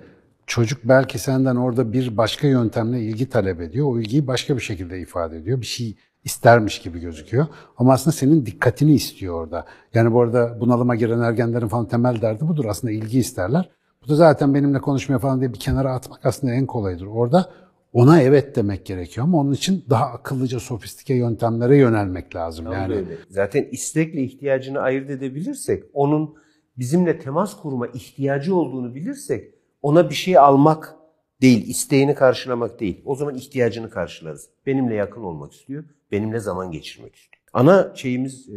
çocuk 0.47 0.79
belki 0.83 1.19
senden 1.19 1.55
orada 1.55 1.93
bir 1.93 2.17
başka 2.17 2.47
yöntemle 2.47 3.01
ilgi 3.01 3.29
talep 3.29 3.61
ediyor. 3.61 3.87
O 3.87 3.99
ilgiyi 3.99 4.27
başka 4.27 4.55
bir 4.55 4.61
şekilde 4.61 4.99
ifade 4.99 5.37
ediyor. 5.37 5.61
Bir 5.61 5.65
şey 5.65 5.95
istermiş 6.23 6.81
gibi 6.81 6.99
gözüküyor. 6.99 7.47
Ama 7.77 7.93
aslında 7.93 8.15
senin 8.15 8.45
dikkatini 8.45 8.93
istiyor 8.93 9.33
orada. 9.33 9.65
Yani 9.93 10.13
bu 10.13 10.21
arada 10.21 10.61
bunalıma 10.61 10.95
giren 10.95 11.19
ergenlerin 11.19 11.67
falan 11.67 11.87
temel 11.87 12.21
derdi 12.21 12.47
budur. 12.47 12.65
Aslında 12.65 12.93
ilgi 12.93 13.19
isterler. 13.19 13.69
Bu 14.03 14.09
da 14.09 14.15
zaten 14.15 14.53
benimle 14.53 14.79
konuşmaya 14.79 15.19
falan 15.19 15.39
diye 15.39 15.53
bir 15.53 15.59
kenara 15.59 15.93
atmak 15.93 16.25
aslında 16.25 16.53
en 16.53 16.65
kolayıdır. 16.65 17.05
Orada 17.05 17.49
ona 17.93 18.21
evet 18.21 18.55
demek 18.55 18.85
gerekiyor 18.85 19.27
ama 19.27 19.37
onun 19.37 19.51
için 19.53 19.85
daha 19.89 20.05
akıllıca, 20.05 20.59
sofistike 20.59 21.13
yöntemlere 21.13 21.77
yönelmek 21.77 22.35
lazım. 22.35 22.71
yani 22.71 22.93
Öyle. 22.93 23.17
Zaten 23.29 23.67
istekle 23.71 24.23
ihtiyacını 24.23 24.79
ayırt 24.79 25.09
edebilirsek, 25.09 25.83
onun 25.93 26.35
bizimle 26.77 27.19
temas 27.19 27.61
kurma 27.61 27.87
ihtiyacı 27.87 28.55
olduğunu 28.55 28.95
bilirsek, 28.95 29.53
ona 29.81 30.09
bir 30.09 30.15
şey 30.15 30.37
almak 30.37 30.95
değil, 31.41 31.67
isteğini 31.67 32.15
karşılamak 32.15 32.79
değil. 32.79 33.01
O 33.05 33.15
zaman 33.15 33.35
ihtiyacını 33.35 33.89
karşılarız. 33.89 34.49
Benimle 34.65 34.95
yakın 34.95 35.21
olmak 35.21 35.53
istiyor, 35.53 35.83
benimle 36.11 36.39
zaman 36.39 36.71
geçirmek 36.71 37.15
istiyor. 37.15 37.43
Ana 37.53 37.91
şeyimiz, 37.95 38.49
e, 38.49 38.53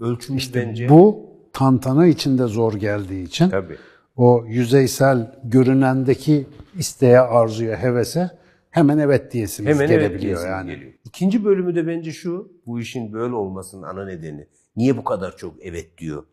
ölçümüz 0.00 0.54
bence... 0.54 0.88
bu 0.88 1.30
tantana 1.52 2.06
içinde 2.06 2.46
zor 2.46 2.74
geldiği 2.74 3.24
için 3.24 3.50
Tabii. 3.50 3.76
o 4.16 4.44
yüzeysel 4.46 5.40
görünendeki 5.44 6.46
isteğe, 6.78 7.20
arzuya, 7.20 7.82
hevese 7.82 8.39
hemen 8.70 8.98
evet 8.98 9.32
diyesimiz 9.32 9.74
Hemen 9.74 9.88
evet 9.88 9.90
gelebiliyor 9.90 10.22
diyesiniz 10.22 10.50
yani. 10.50 10.70
geliyor. 10.70 10.92
İkinci 11.04 11.44
bölümü 11.44 11.74
de 11.74 11.86
bence 11.86 12.12
şu, 12.12 12.52
bu 12.66 12.80
işin 12.80 13.12
böyle 13.12 13.34
olmasının 13.34 13.82
ana 13.82 14.04
nedeni. 14.04 14.46
Niye 14.76 14.96
bu 14.96 15.04
kadar 15.04 15.36
çok 15.36 15.54
evet 15.60 15.98
diyor 15.98 16.24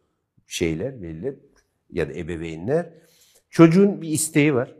şeyler, 0.47 1.01
veliler 1.01 1.35
ya 1.89 2.09
da 2.09 2.13
ebeveynler? 2.13 2.93
Çocuğun 3.49 4.01
bir 4.01 4.09
isteği 4.09 4.55
var. 4.55 4.75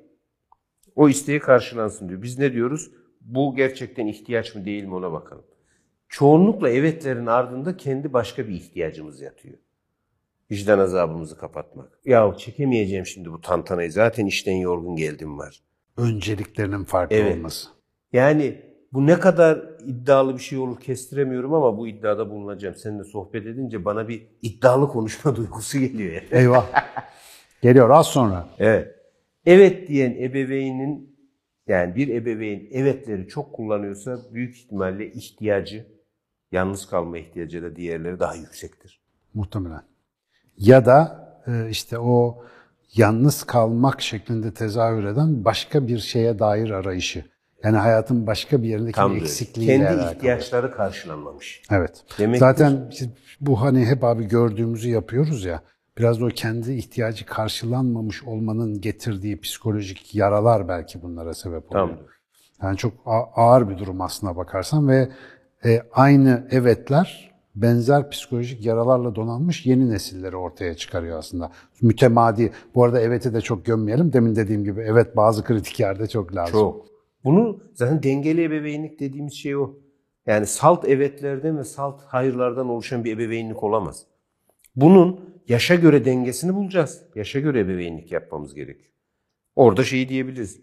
O 0.95 1.09
isteği 1.09 1.39
karşılansın 1.39 2.09
diyor. 2.09 2.21
Biz 2.21 2.39
ne 2.39 2.53
diyoruz? 2.53 2.91
Bu 3.21 3.55
gerçekten 3.55 4.07
ihtiyaç 4.07 4.55
mı 4.55 4.65
değil 4.65 4.83
mi 4.83 4.95
ona 4.95 5.11
bakalım. 5.11 5.45
Çoğunlukla 6.09 6.69
evetlerin 6.69 7.25
ardında 7.25 7.77
kendi 7.77 8.13
başka 8.13 8.47
bir 8.47 8.53
ihtiyacımız 8.53 9.21
yatıyor. 9.21 9.57
Vicdan 10.51 10.79
azabımızı 10.79 11.37
kapatmak. 11.37 11.99
Ya 12.05 12.35
çekemeyeceğim 12.37 13.05
şimdi 13.05 13.31
bu 13.31 13.41
tantanayı. 13.41 13.91
Zaten 13.91 14.25
işten 14.25 14.55
yorgun 14.55 14.95
geldim 14.95 15.37
var. 15.37 15.61
Önceliklerinin 15.97 16.83
farklı 16.83 17.15
Evet. 17.15 17.37
olması. 17.37 17.67
Yani 18.13 18.61
bu 18.93 19.07
ne 19.07 19.19
kadar 19.19 19.63
iddialı 19.85 20.33
bir 20.33 20.41
şey 20.41 20.57
olur 20.59 20.79
kestiremiyorum 20.79 21.53
ama 21.53 21.77
bu 21.77 21.87
iddiada 21.87 22.29
bulunacağım. 22.29 22.75
Seninle 22.75 23.03
sohbet 23.03 23.45
edince 23.45 23.85
bana 23.85 24.07
bir 24.07 24.27
iddialı 24.41 24.87
konuşma 24.87 25.35
duygusu 25.35 25.79
geliyor. 25.79 26.13
Yani. 26.13 26.25
Eyvah. 26.31 26.65
Geliyor 27.61 27.89
az 27.89 28.07
sonra. 28.07 28.47
Evet. 28.59 28.95
Evet 29.45 29.87
diyen 29.87 30.11
ebeveynin 30.11 31.17
yani 31.67 31.95
bir 31.95 32.07
ebeveyn 32.15 32.67
evetleri 32.71 33.27
çok 33.27 33.53
kullanıyorsa 33.53 34.19
büyük 34.33 34.55
ihtimalle 34.57 35.11
ihtiyacı, 35.11 35.85
yalnız 36.51 36.89
kalma 36.89 37.17
ihtiyacı 37.17 37.63
da 37.63 37.75
diğerleri 37.75 38.19
daha 38.19 38.35
yüksektir. 38.35 39.01
Muhtemelen. 39.33 39.81
Ya 40.57 40.85
da 40.85 41.27
e, 41.47 41.69
işte 41.69 41.99
o 41.99 42.43
yalnız 42.95 43.43
kalmak 43.43 44.01
şeklinde 44.01 44.53
tezahür 44.53 45.03
eden 45.03 45.45
başka 45.45 45.87
bir 45.87 45.99
şeye 45.99 46.39
dair 46.39 46.69
arayışı. 46.69 47.25
Yani 47.63 47.77
hayatın 47.77 48.27
başka 48.27 48.63
bir 48.63 48.67
yerindeki 48.69 48.95
Tam 48.95 49.15
eksikliğiyle 49.15 49.77
Kendi 49.77 49.89
alakalı. 49.89 50.15
ihtiyaçları 50.15 50.71
karşılanmamış. 50.71 51.61
Evet. 51.71 52.03
Demek 52.19 52.39
Zaten 52.39 52.87
biz 52.91 53.09
bu 53.41 53.61
hani 53.61 53.85
hep 53.85 54.03
abi 54.03 54.27
gördüğümüzü 54.27 54.89
yapıyoruz 54.89 55.45
ya. 55.45 55.61
Biraz 55.97 56.21
da 56.21 56.25
o 56.25 56.29
kendi 56.29 56.73
ihtiyacı 56.73 57.25
karşılanmamış 57.25 58.23
olmanın 58.23 58.81
getirdiği 58.81 59.41
psikolojik 59.41 60.15
yaralar 60.15 60.67
belki 60.67 61.01
bunlara 61.01 61.33
sebep 61.33 61.71
oluyor. 61.71 61.87
Tam. 61.87 61.97
Yani 62.61 62.77
çok 62.77 62.93
ağır 63.35 63.69
bir 63.69 63.77
durum 63.77 64.01
aslına 64.01 64.35
bakarsan 64.35 64.87
ve 64.87 65.09
e, 65.65 65.81
aynı 65.93 66.47
evetler 66.51 67.26
benzer 67.61 68.09
psikolojik 68.09 68.65
yaralarla 68.65 69.15
donanmış 69.15 69.65
yeni 69.65 69.89
nesilleri 69.89 70.35
ortaya 70.35 70.75
çıkarıyor 70.75 71.17
aslında. 71.17 71.51
Mütemadi. 71.81 72.51
Bu 72.75 72.83
arada 72.83 73.01
eveti 73.01 73.33
de 73.33 73.41
çok 73.41 73.65
gömmeyelim. 73.65 74.13
Demin 74.13 74.35
dediğim 74.35 74.63
gibi 74.63 74.81
evet 74.81 75.15
bazı 75.15 75.43
kritik 75.43 75.79
yerde 75.79 76.07
çok 76.07 76.35
lazım. 76.35 76.51
Çok. 76.51 76.87
Bunu 77.23 77.63
zaten 77.73 78.03
dengeli 78.03 78.43
ebeveynlik 78.43 78.99
dediğimiz 78.99 79.33
şey 79.33 79.55
o. 79.55 79.73
Yani 80.25 80.45
salt 80.45 80.85
evetlerden 80.85 81.57
ve 81.57 81.63
salt 81.63 82.01
hayırlardan 82.01 82.69
oluşan 82.69 83.03
bir 83.03 83.15
ebeveynlik 83.15 83.63
olamaz. 83.63 84.05
Bunun 84.75 85.19
yaşa 85.47 85.75
göre 85.75 86.05
dengesini 86.05 86.55
bulacağız. 86.55 87.03
Yaşa 87.15 87.39
göre 87.39 87.59
ebeveynlik 87.59 88.11
yapmamız 88.11 88.53
gerekiyor. 88.53 88.93
Orada 89.55 89.83
şeyi 89.83 90.09
diyebiliriz. 90.09 90.61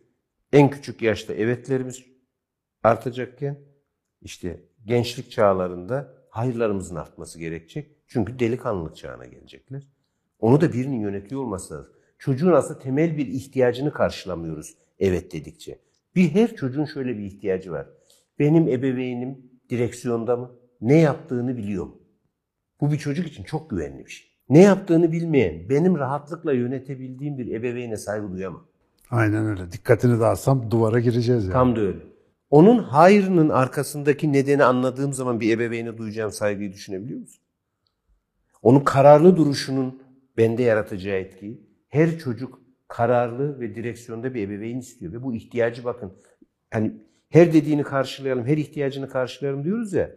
En 0.52 0.70
küçük 0.70 1.02
yaşta 1.02 1.34
evetlerimiz 1.34 2.04
artacakken 2.82 3.58
işte 4.20 4.60
gençlik 4.84 5.30
çağlarında 5.30 6.23
hayırlarımızın 6.34 6.96
artması 6.96 7.38
gerekecek. 7.38 7.90
Çünkü 8.06 8.38
delikanlılık 8.38 8.96
çağına 8.96 9.26
gelecekler. 9.26 9.88
Onu 10.40 10.60
da 10.60 10.72
birinin 10.72 11.00
yönetiyor 11.00 11.42
olması 11.42 11.74
lazım. 11.74 11.92
Çocuğun 12.18 12.52
aslında 12.52 12.78
temel 12.78 13.16
bir 13.16 13.26
ihtiyacını 13.26 13.92
karşılamıyoruz 13.92 14.74
evet 14.98 15.32
dedikçe. 15.32 15.78
Bir 16.16 16.28
her 16.30 16.56
çocuğun 16.56 16.84
şöyle 16.84 17.18
bir 17.18 17.24
ihtiyacı 17.24 17.72
var. 17.72 17.86
Benim 18.38 18.68
ebeveynim 18.68 19.38
direksiyonda 19.70 20.36
mı? 20.36 20.50
Ne 20.80 20.96
yaptığını 20.96 21.56
biliyor 21.56 21.84
mu? 21.84 21.98
Bu 22.80 22.92
bir 22.92 22.98
çocuk 22.98 23.26
için 23.26 23.44
çok 23.44 23.70
güvenli 23.70 24.06
bir 24.06 24.10
şey. 24.10 24.30
Ne 24.48 24.62
yaptığını 24.62 25.12
bilmeyen, 25.12 25.68
benim 25.68 25.98
rahatlıkla 25.98 26.52
yönetebildiğim 26.52 27.38
bir 27.38 27.54
ebeveyne 27.54 27.96
saygı 27.96 28.32
duyamam. 28.32 28.66
Aynen 29.10 29.46
öyle. 29.46 29.72
Dikkatini 29.72 30.20
dağıtsam 30.20 30.70
duvara 30.70 31.00
gireceğiz 31.00 31.44
yani. 31.44 31.52
Tam 31.52 31.76
da 31.76 31.80
öyle. 31.80 32.13
Onun 32.54 32.78
hayrının 32.78 33.48
arkasındaki 33.48 34.32
nedeni 34.32 34.64
anladığım 34.64 35.12
zaman 35.12 35.40
bir 35.40 35.56
ebeveyne 35.56 35.98
duyacağım 35.98 36.30
saygıyı 36.30 36.72
düşünebiliyor 36.72 37.20
musun? 37.20 37.42
Onun 38.62 38.80
kararlı 38.80 39.36
duruşunun 39.36 40.02
bende 40.36 40.62
yaratacağı 40.62 41.16
etkiyi. 41.16 41.60
Her 41.88 42.18
çocuk 42.18 42.60
kararlı 42.88 43.60
ve 43.60 43.74
direksiyonda 43.74 44.34
bir 44.34 44.42
ebeveyn 44.42 44.78
istiyor. 44.78 45.12
Ve 45.12 45.22
bu 45.22 45.34
ihtiyacı 45.34 45.84
bakın. 45.84 46.12
Hani 46.70 46.92
her 47.28 47.52
dediğini 47.52 47.82
karşılayalım, 47.82 48.46
her 48.46 48.56
ihtiyacını 48.56 49.08
karşılayalım 49.08 49.64
diyoruz 49.64 49.92
ya. 49.92 50.10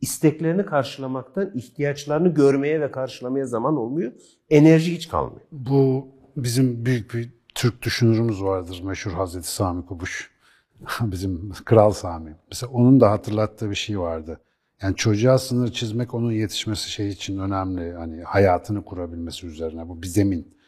isteklerini 0.00 0.66
karşılamaktan 0.66 1.52
ihtiyaçlarını 1.54 2.34
görmeye 2.34 2.80
ve 2.80 2.90
karşılamaya 2.90 3.46
zaman 3.46 3.76
olmuyor. 3.76 4.12
Enerji 4.50 4.94
hiç 4.94 5.08
kalmıyor. 5.08 5.46
Bu 5.52 6.08
bizim 6.36 6.86
büyük 6.86 7.14
bir 7.14 7.30
Türk 7.54 7.82
düşünürümüz 7.82 8.42
vardır 8.42 8.80
meşhur 8.84 9.12
Hazreti 9.12 9.52
Sami 9.52 9.86
Kubuş. 9.86 10.37
bizim 11.00 11.52
Kral 11.64 11.90
Sami. 11.90 12.36
Mesela 12.50 12.72
onun 12.72 13.00
da 13.00 13.10
hatırlattığı 13.10 13.70
bir 13.70 13.74
şey 13.74 14.00
vardı. 14.00 14.40
Yani 14.82 14.96
çocuğa 14.96 15.38
sınır 15.38 15.72
çizmek 15.72 16.14
onun 16.14 16.32
yetişmesi 16.32 16.90
şey 16.90 17.08
için 17.08 17.38
önemli. 17.38 17.92
Hani 17.92 18.22
hayatını 18.22 18.84
kurabilmesi 18.84 19.46
üzerine 19.46 19.88
bu 19.88 20.02
bir 20.02 20.06
zemin. 20.06 20.58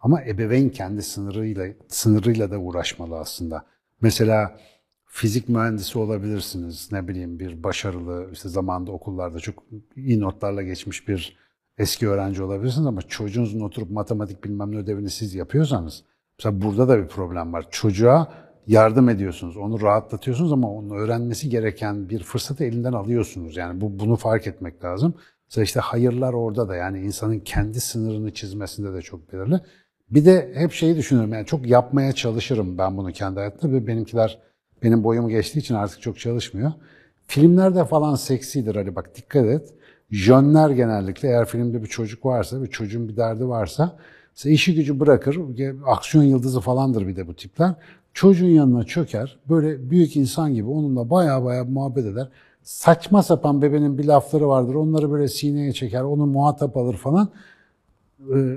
Ama 0.00 0.22
ebeveyn 0.22 0.68
kendi 0.68 1.02
sınırıyla 1.02 1.66
sınırıyla 1.88 2.50
da 2.50 2.58
uğraşmalı 2.58 3.18
aslında. 3.18 3.66
Mesela 4.00 4.58
fizik 5.06 5.48
mühendisi 5.48 5.98
olabilirsiniz. 5.98 6.92
Ne 6.92 7.08
bileyim 7.08 7.38
bir 7.38 7.62
başarılı 7.62 8.28
işte 8.32 8.48
zamanında 8.48 8.92
okullarda 8.92 9.38
çok 9.38 9.64
iyi 9.96 10.20
notlarla 10.20 10.62
geçmiş 10.62 11.08
bir 11.08 11.36
eski 11.78 12.08
öğrenci 12.08 12.42
olabilirsiniz 12.42 12.86
ama 12.86 13.02
çocuğunuzun 13.02 13.60
oturup 13.60 13.90
matematik 13.90 14.44
bilmem 14.44 14.72
ne 14.72 14.76
ödevini 14.76 15.10
siz 15.10 15.34
yapıyorsanız 15.34 16.04
mesela 16.38 16.62
burada 16.62 16.88
da 16.88 17.02
bir 17.02 17.08
problem 17.08 17.52
var. 17.52 17.66
Çocuğa 17.70 18.32
yardım 18.66 19.08
ediyorsunuz, 19.08 19.56
onu 19.56 19.80
rahatlatıyorsunuz 19.80 20.52
ama 20.52 20.70
onun 20.70 20.90
öğrenmesi 20.90 21.48
gereken 21.48 22.08
bir 22.08 22.22
fırsatı 22.22 22.64
elinden 22.64 22.92
alıyorsunuz. 22.92 23.56
Yani 23.56 23.80
bu 23.80 23.98
bunu 23.98 24.16
fark 24.16 24.46
etmek 24.46 24.84
lazım. 24.84 25.14
Mesela 25.48 25.64
işte 25.64 25.80
hayırlar 25.80 26.32
orada 26.32 26.68
da 26.68 26.76
yani 26.76 27.00
insanın 27.00 27.38
kendi 27.38 27.80
sınırını 27.80 28.34
çizmesinde 28.34 28.94
de 28.94 29.02
çok 29.02 29.32
belirli. 29.32 29.60
Bir 30.10 30.24
de 30.24 30.52
hep 30.54 30.72
şeyi 30.72 30.96
düşünüyorum 30.96 31.32
yani 31.32 31.46
çok 31.46 31.66
yapmaya 31.66 32.12
çalışırım 32.12 32.78
ben 32.78 32.96
bunu 32.96 33.12
kendi 33.12 33.38
hayatımda 33.38 33.74
ve 33.76 33.86
benimkiler 33.86 34.38
benim 34.82 35.04
boyumu 35.04 35.28
geçtiği 35.28 35.58
için 35.58 35.74
artık 35.74 36.02
çok 36.02 36.18
çalışmıyor. 36.18 36.72
Filmlerde 37.26 37.84
falan 37.84 38.14
seksidir 38.14 38.76
hani 38.76 38.96
bak 38.96 39.16
dikkat 39.16 39.46
et. 39.46 39.74
Jönler 40.10 40.70
genellikle 40.70 41.28
eğer 41.28 41.46
filmde 41.46 41.82
bir 41.82 41.88
çocuk 41.88 42.26
varsa, 42.26 42.62
bir 42.62 42.66
çocuğun 42.66 43.08
bir 43.08 43.16
derdi 43.16 43.48
varsa 43.48 43.98
işi 44.44 44.74
gücü 44.74 45.00
bırakır, 45.00 45.38
aksiyon 45.86 46.24
yıldızı 46.24 46.60
falandır 46.60 47.06
bir 47.06 47.16
de 47.16 47.26
bu 47.26 47.34
tipler. 47.34 47.74
Çocuğun 48.14 48.48
yanına 48.48 48.84
çöker, 48.84 49.38
böyle 49.48 49.90
büyük 49.90 50.16
insan 50.16 50.54
gibi 50.54 50.68
onunla 50.68 51.10
baya 51.10 51.44
baya 51.44 51.64
muhabbet 51.64 52.06
eder. 52.06 52.28
Saçma 52.62 53.22
sapan 53.22 53.62
bebenin 53.62 53.98
bir 53.98 54.04
lafları 54.04 54.48
vardır, 54.48 54.74
onları 54.74 55.10
böyle 55.10 55.28
sineye 55.28 55.72
çeker, 55.72 56.02
onu 56.02 56.26
muhatap 56.26 56.76
alır 56.76 56.94
falan. 56.94 57.28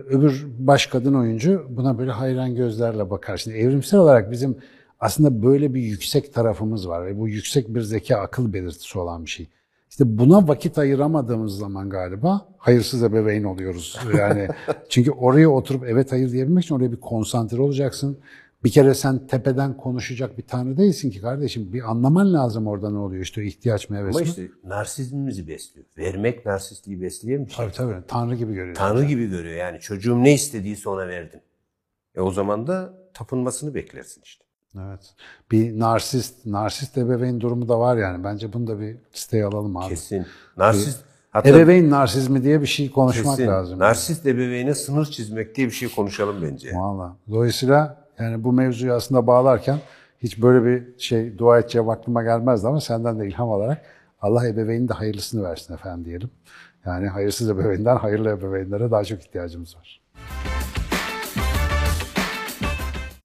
Öbür 0.09 0.47
baş 0.59 0.87
kadın 0.87 1.13
oyuncu 1.13 1.67
buna 1.69 1.97
böyle 1.97 2.11
hayran 2.11 2.55
gözlerle 2.55 3.09
bakar. 3.09 3.37
Şimdi 3.37 3.57
evrimsel 3.57 3.99
olarak 3.99 4.31
bizim 4.31 4.57
aslında 4.99 5.43
böyle 5.43 5.73
bir 5.73 5.81
yüksek 5.81 6.33
tarafımız 6.33 6.87
var 6.87 7.05
ve 7.05 7.19
bu 7.19 7.27
yüksek 7.27 7.75
bir 7.75 7.81
zeka 7.81 8.17
akıl 8.17 8.53
belirtisi 8.53 8.99
olan 8.99 9.25
bir 9.25 9.29
şey. 9.29 9.47
İşte 9.89 10.17
buna 10.17 10.47
vakit 10.47 10.77
ayıramadığımız 10.77 11.57
zaman 11.57 11.89
galiba 11.89 12.47
hayırsız 12.57 13.03
ebeveyn 13.03 13.43
oluyoruz. 13.43 13.99
Yani 14.17 14.47
çünkü 14.89 15.11
oraya 15.11 15.49
oturup 15.49 15.83
evet 15.87 16.11
hayır 16.11 16.31
diyebilmek 16.31 16.63
için 16.63 16.75
oraya 16.75 16.91
bir 16.91 16.99
konsantre 16.99 17.61
olacaksın. 17.61 18.17
Bir 18.63 18.71
kere 18.71 18.93
sen 18.93 19.27
tepeden 19.27 19.77
konuşacak 19.77 20.37
bir 20.37 20.43
tanrı 20.43 20.77
değilsin 20.77 21.11
ki 21.11 21.21
kardeşim. 21.21 21.73
Bir 21.73 21.91
anlaman 21.91 22.33
lazım 22.33 22.67
orada 22.67 22.89
ne 22.89 22.97
oluyor 22.97 23.23
işte 23.23 23.43
ihtiyaç 23.43 23.89
mı 23.89 23.97
evet 23.99 24.15
Ama 24.15 24.25
işte 24.25 24.47
narsizmimizi 24.63 25.47
besliyor. 25.47 25.85
Vermek 25.97 26.45
narsistliği 26.45 27.01
besleyen 27.01 27.45
bir 27.45 27.51
şey. 27.51 27.65
Tabii 27.65 27.75
tabii 27.75 28.07
tanrı 28.07 28.35
gibi 28.35 28.53
görüyor. 28.53 28.75
Tanrı 28.75 29.03
gibi 29.03 29.29
görüyor 29.29 29.55
yani. 29.55 29.79
Çocuğum 29.79 30.23
ne 30.23 30.33
istediyse 30.33 30.89
ona 30.89 31.07
verdim. 31.07 31.39
E 32.15 32.21
o 32.21 32.31
zaman 32.31 32.67
da 32.67 32.93
tapınmasını 33.13 33.75
beklersin 33.75 34.21
işte. 34.25 34.43
Evet. 34.79 35.13
Bir 35.51 35.79
narsist, 35.79 36.45
narsist 36.45 36.97
ebeveyn 36.97 37.41
durumu 37.41 37.69
da 37.69 37.79
var 37.79 37.97
yani. 37.97 38.23
Bence 38.23 38.53
bunu 38.53 38.67
da 38.67 38.79
bir 38.79 38.97
listeye 39.15 39.45
alalım 39.45 39.77
abi. 39.77 39.89
Kesin. 39.89 40.25
Narsist 40.57 40.99
hatta 41.31 41.49
Ebeveyn 41.49 41.89
narsizmi 41.89 42.43
diye 42.43 42.61
bir 42.61 42.67
şey 42.67 42.91
konuşmak 42.91 43.37
kesin. 43.37 43.51
lazım. 43.51 43.79
Narsist 43.79 44.25
ebeveyne 44.25 44.75
sınır 44.75 45.05
çizmek 45.05 45.55
diye 45.55 45.67
bir 45.67 45.71
şey 45.71 45.89
konuşalım 45.89 46.35
bence. 46.41 46.71
Valla. 46.75 47.17
Dolayısıyla 47.29 48.02
yani 48.19 48.43
bu 48.43 48.53
mevzuyu 48.53 48.93
aslında 48.93 49.27
bağlarken 49.27 49.77
hiç 50.19 50.41
böyle 50.41 50.65
bir 50.65 50.99
şey 50.99 51.37
dua 51.37 51.59
edeceğim 51.59 51.89
aklıma 51.89 52.23
gelmezdi 52.23 52.67
ama 52.67 52.81
senden 52.81 53.19
de 53.19 53.27
ilham 53.27 53.51
alarak 53.51 53.85
Allah 54.21 54.47
ebeveynin 54.47 54.87
de 54.87 54.93
hayırlısını 54.93 55.43
versin 55.43 55.73
efendim 55.73 56.05
diyelim. 56.05 56.29
Yani 56.85 57.07
hayırsız 57.07 57.49
ebeveynden 57.49 57.95
hayırlı 57.95 58.29
ebeveynlere 58.29 58.91
daha 58.91 59.03
çok 59.03 59.19
ihtiyacımız 59.19 59.77
var. 59.77 60.01